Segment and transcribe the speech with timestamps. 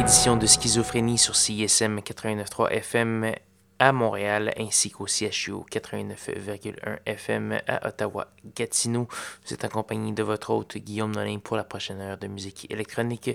[0.00, 3.34] Édition de Schizophrénie sur CISM 89.3 FM
[3.78, 9.08] à Montréal ainsi qu'au CHU 89.1 FM à Ottawa-Gatineau.
[9.44, 13.30] Vous êtes accompagné de votre hôte Guillaume Nolin pour la prochaine heure de musique électronique.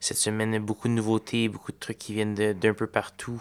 [0.00, 3.40] Cette semaine, beaucoup de nouveautés, beaucoup de trucs qui viennent d'un peu partout.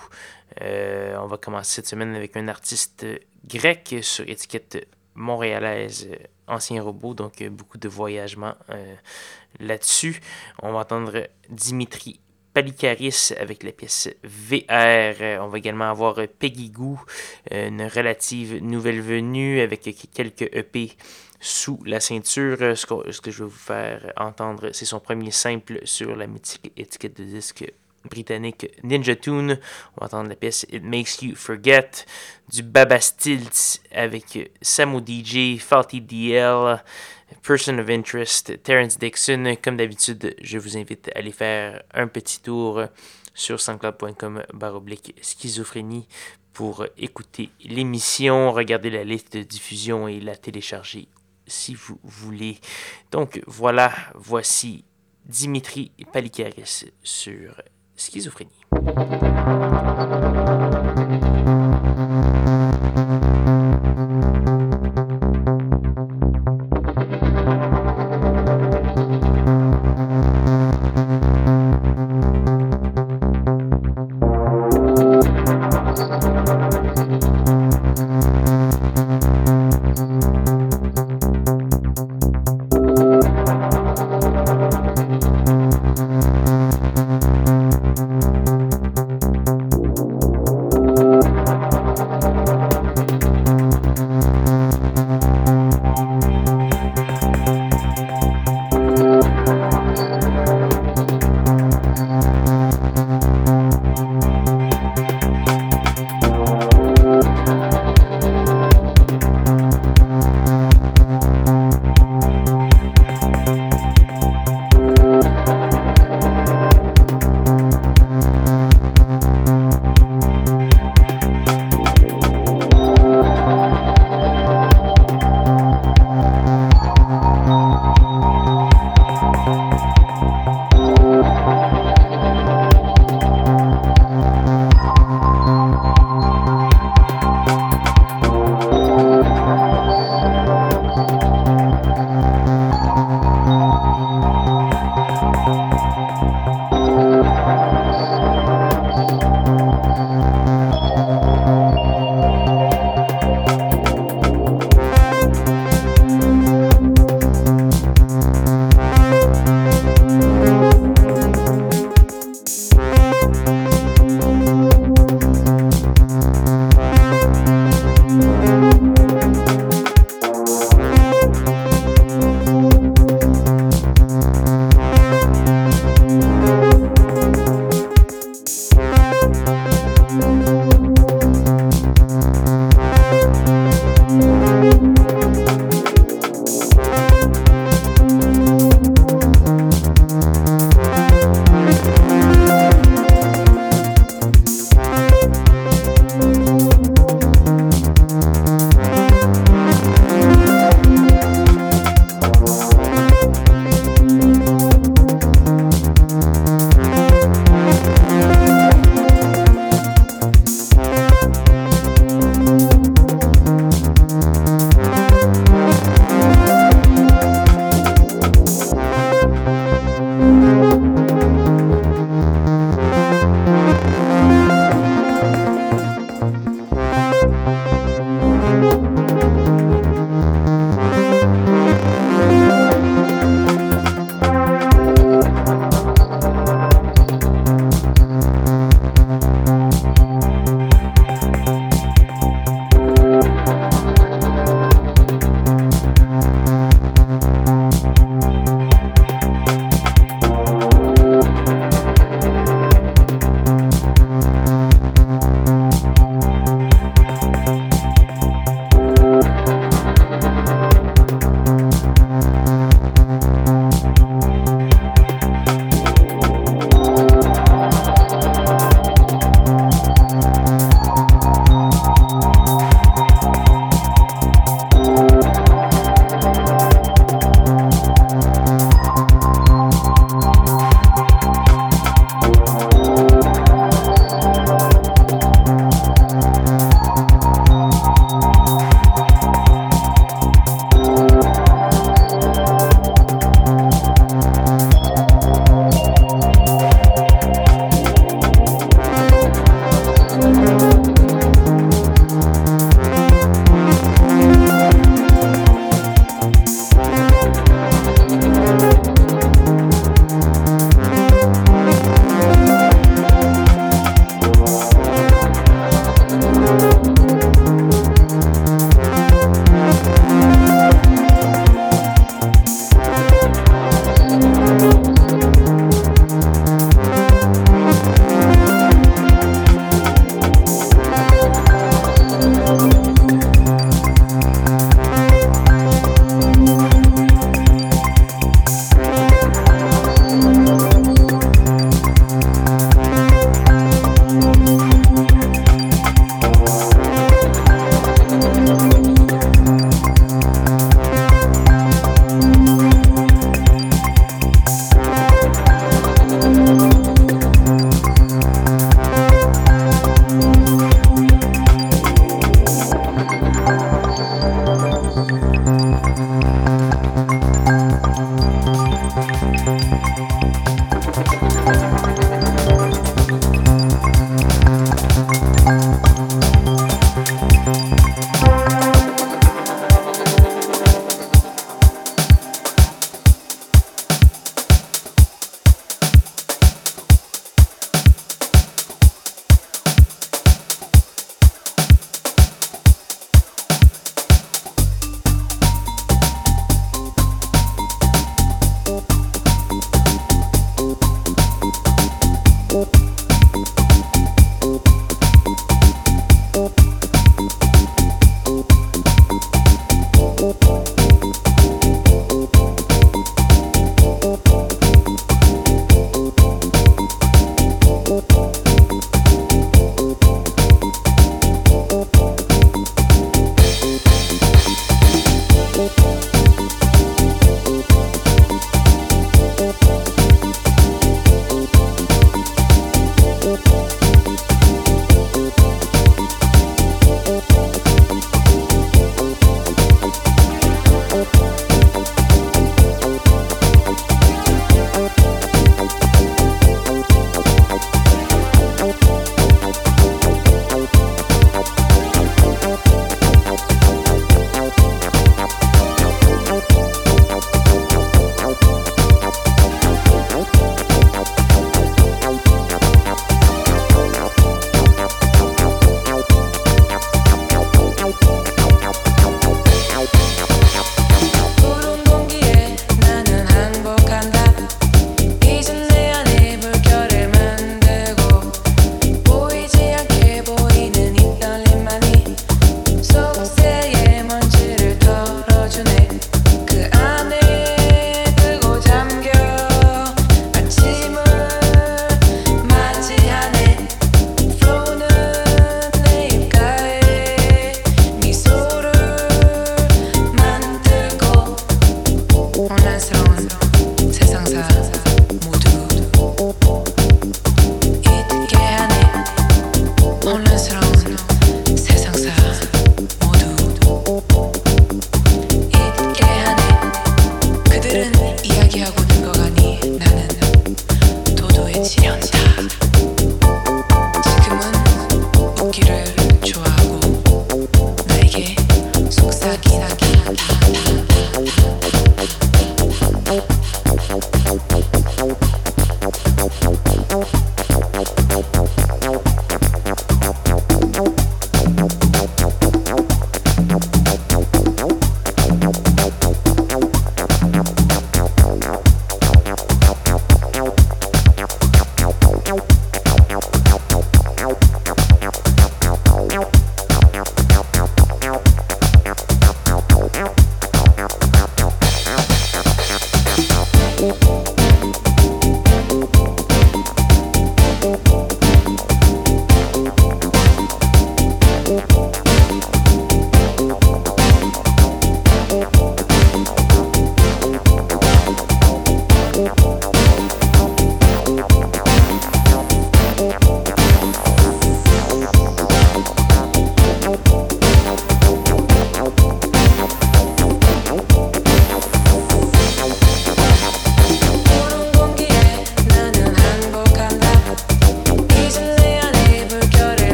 [0.61, 3.03] Euh, on va commencer cette semaine avec un artiste
[3.47, 6.07] grec sur étiquette montréalaise
[6.47, 8.95] Ancien Robot, donc beaucoup de voyagement euh,
[9.59, 10.21] là-dessus.
[10.61, 12.19] On va entendre Dimitri
[12.59, 15.41] Palikaris avec la pièce VR.
[15.41, 16.99] On va également avoir Peggy Goo,
[17.49, 20.91] une relative nouvelle venue avec quelques EP
[21.39, 22.57] sous la ceinture.
[22.77, 27.15] Ce que, je vais vous faire entendre, c'est son premier simple sur la mythique étiquette
[27.17, 27.63] de disque
[28.03, 29.57] britannique Ninja Tune.
[29.95, 31.91] On va entendre la pièce It Makes You Forget
[32.51, 36.83] du Baba Stilts avec Samu DJ, Faulty DL,
[37.41, 39.55] Person of Interest, Terence Dixon.
[39.61, 42.83] Comme d'habitude, je vous invite à aller faire un petit tour
[43.33, 46.07] sur sanscloud.com baroblique schizophrénie
[46.53, 51.07] pour écouter l'émission, regarder la liste de diffusion et la télécharger
[51.47, 52.59] si vous voulez.
[53.11, 54.83] Donc voilà, voici
[55.25, 57.61] Dimitri Palikaris sur
[57.95, 58.51] schizophrénie.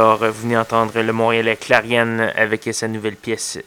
[0.00, 3.58] Entendre le Montréalais Clarion avec sa nouvelle pièce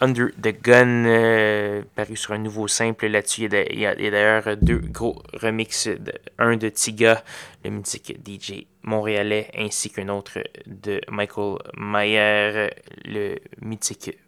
[0.00, 3.06] Under the Gun, euh, paru sur un nouveau simple.
[3.06, 5.90] Là-dessus, il y a d'ailleurs deux gros remixes,
[6.38, 7.22] un de Tiga,
[7.64, 12.70] le mythique DJ montréalais, ainsi qu'un autre de Michael Mayer,
[13.04, 14.18] le mythique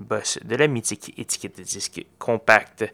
[0.00, 2.84] boss de la mythique étiquette de disque compact.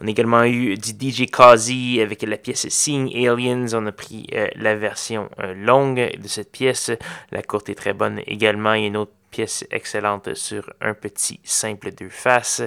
[0.00, 3.74] On a également eu du DJ Kazi avec la pièce Seeing Aliens.
[3.74, 6.90] On a pris euh, la version euh, longue de cette pièce.
[7.30, 8.74] La courte est très bonne également.
[8.74, 12.62] Il y a une autre pièce excellente sur un petit simple deux faces.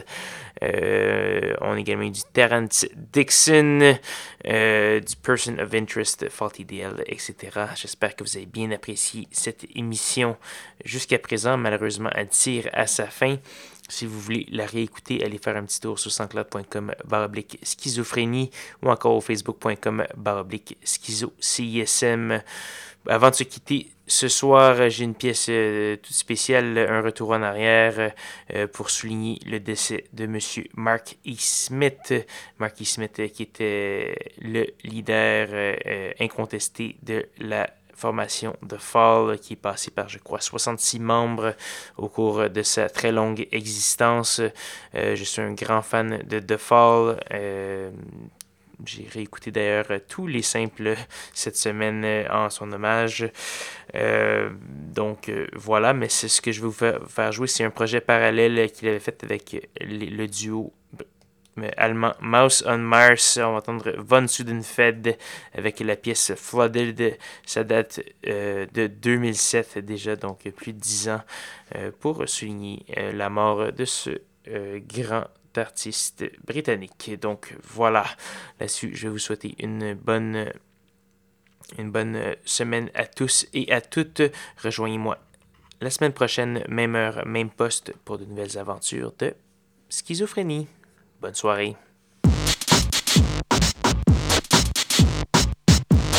[0.62, 3.98] Euh, on a également eu du Terrence Dixon,
[4.44, 7.36] du Person of Interest, Faulty DL, etc.
[7.76, 10.38] J'espère que vous avez bien apprécié cette émission
[10.84, 11.58] jusqu'à présent.
[11.58, 13.38] Malheureusement, elle tire à sa fin.
[13.90, 18.52] Si vous voulez la réécouter, allez faire un petit tour sur sanscloud.com baroblique schizophrénie
[18.84, 22.42] ou encore au facebook.com baroblique schizo CISM.
[23.08, 27.42] Avant de se quitter, ce soir, j'ai une pièce euh, toute spéciale, un retour en
[27.42, 28.12] arrière
[28.54, 30.40] euh, pour souligner le décès de M.
[30.76, 31.34] Mark E.
[31.38, 32.14] Smith.
[32.60, 32.84] Mark E.
[32.84, 37.70] Smith qui était le leader euh, incontesté de la
[38.00, 41.54] formation de Fall qui est passée par, je crois, 66 membres
[41.98, 44.42] au cours de sa très longue existence.
[44.96, 47.20] Euh, je suis un grand fan de The Fall.
[47.34, 47.92] Euh,
[48.86, 50.96] j'ai réécouté d'ailleurs tous les simples
[51.34, 53.30] cette semaine en son hommage.
[53.96, 57.48] Euh, donc voilà, mais c'est ce que je vais vous faire jouer.
[57.48, 60.74] C'est un projet parallèle qu'il avait fait avec le duo
[61.78, 63.38] allemand Mouse on Mars.
[63.38, 65.18] On va entendre Von Sudenfed
[65.54, 67.18] avec la pièce Flooded.
[67.46, 71.22] Ça date euh, de 2007 déjà, donc plus de 10 ans,
[71.76, 74.22] euh, pour souligner euh, la mort de ce
[74.88, 77.12] grand artiste britannique.
[77.22, 78.06] Donc voilà,
[78.60, 80.52] là-dessus, je vais vous souhaiter une bonne,
[81.78, 84.24] une bonne semaine à tous et à toutes.
[84.64, 85.20] Rejoignez-moi
[85.82, 89.34] la semaine prochaine, même heure, même poste, pour de nouvelles aventures de
[89.90, 90.68] schizophrénie.
[91.22, 91.76] Bonne soirée.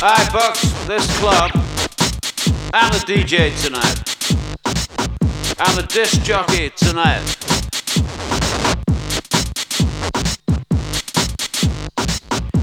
[0.03, 0.61] Hi, folks.
[0.87, 1.51] This club.
[2.75, 3.99] I'm the DJ tonight.
[5.59, 7.23] I'm the disc jockey tonight.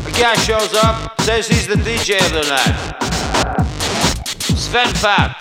[0.05, 2.77] A guy shows up, says he's the DJ of the night.
[4.55, 5.35] Sven Fat.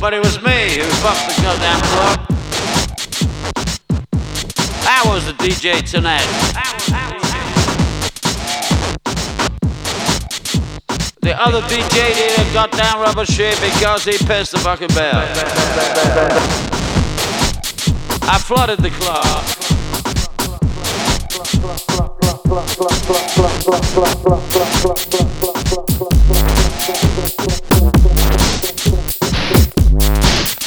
[0.00, 2.35] But it was me who fucked the goddamn club.
[4.88, 6.22] I was the DJ tonight.
[11.20, 15.26] The other DJ did a goddamn rubber shit because he pissed the fucking bell.
[18.28, 19.42] I flooded the club.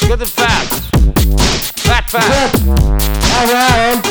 [0.07, 0.98] Good and fat.
[2.09, 2.49] Fat.
[3.37, 4.03] Alright.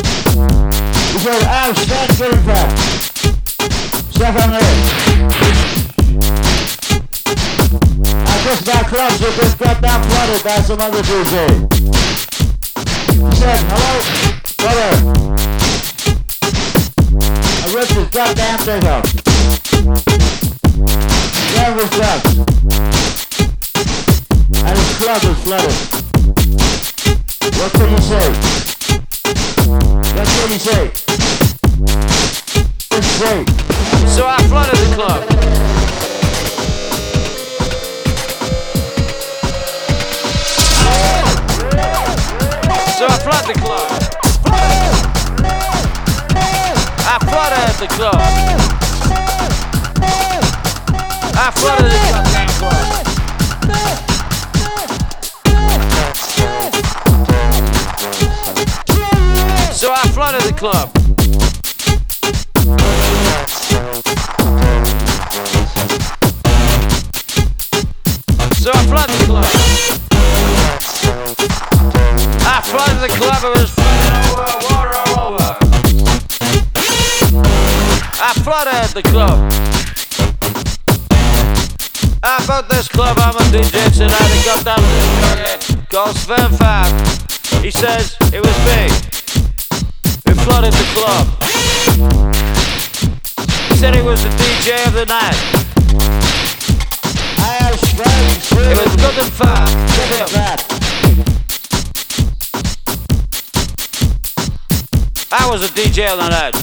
[1.19, 2.71] Said, I'm fat, good and fat.
[4.15, 4.63] Step on it.
[8.23, 11.67] I just got clubs that just got down flooded by some other DJ.
[13.11, 14.01] He said, hello,
[14.63, 14.95] brother.
[17.65, 19.05] I ripped his goddamn thing up.
[21.57, 22.31] That was sucks.
[24.63, 25.98] And his club is flooded.
[27.59, 28.29] What can you say?
[29.69, 30.93] What can you say?
[32.89, 33.45] What say?
[34.07, 35.21] So I flooded the club.
[42.97, 43.89] So I flooded the club.
[47.05, 48.21] I flooded the club.
[51.35, 51.99] I flooded the
[52.59, 53.08] club.
[59.79, 60.91] So I flooded the club.
[68.59, 69.45] So I flooded the club.
[72.43, 75.57] I flooded the club, it was flooding over, water all over.
[78.21, 79.39] I flooded the club.
[82.25, 86.51] I bought this club, I'm a DJ tonight, he got down to the goes Sven
[86.59, 86.91] Fab.
[87.63, 89.18] He says it was me
[90.49, 91.27] flooded the club.
[93.69, 95.37] He said he was the DJ of the night.
[97.39, 98.25] I am strong,
[98.65, 99.69] It was good and fat.
[99.97, 100.59] good and fat.
[105.31, 106.55] I was a DJ on the night.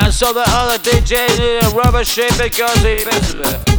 [0.00, 3.75] And so the other DJ needed a rubber shit because he missed it.